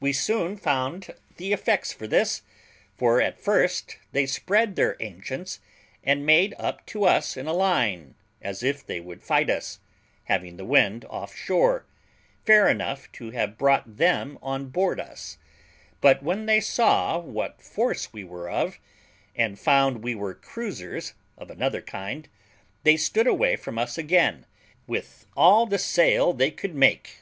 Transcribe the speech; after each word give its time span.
We 0.00 0.12
soon 0.12 0.56
found 0.56 1.14
the 1.36 1.52
effects 1.52 1.94
of 2.00 2.10
this; 2.10 2.42
for 2.96 3.20
at 3.20 3.38
first 3.38 3.96
they 4.10 4.26
spread 4.26 4.74
their 4.74 4.96
ancients, 4.98 5.60
and 6.02 6.26
made 6.26 6.52
up 6.58 6.84
to 6.86 7.04
us 7.04 7.36
in 7.36 7.46
a 7.46 7.52
line, 7.52 8.16
as 8.42 8.64
if 8.64 8.84
they 8.84 8.98
would 8.98 9.22
fight 9.22 9.48
us, 9.48 9.78
having 10.24 10.56
the 10.56 10.64
wind 10.64 11.04
off 11.04 11.32
shore, 11.32 11.86
fair 12.44 12.66
enough 12.66 13.12
to 13.12 13.30
have 13.30 13.56
brought 13.56 13.98
them 13.98 14.36
on 14.42 14.68
board 14.70 14.98
us; 14.98 15.38
but 16.00 16.24
when 16.24 16.46
they 16.46 16.58
saw 16.60 17.16
what 17.16 17.62
force 17.62 18.12
we 18.12 18.24
were 18.24 18.50
of, 18.50 18.80
and 19.36 19.60
found 19.60 20.02
we 20.02 20.16
were 20.16 20.34
cruisers 20.34 21.12
of 21.38 21.52
another 21.52 21.80
kind, 21.80 22.28
they 22.82 22.96
stood 22.96 23.28
away 23.28 23.54
from 23.54 23.78
us 23.78 23.96
again, 23.96 24.44
with 24.88 25.24
all 25.36 25.66
the 25.66 25.78
sail 25.78 26.32
they 26.32 26.50
could 26.50 26.74
make. 26.74 27.18